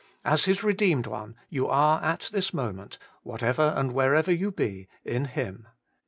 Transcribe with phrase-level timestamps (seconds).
[0.25, 5.25] As His redeemed one, you are at this moment, whatever and wherever you be, In
[5.25, 5.67] Him.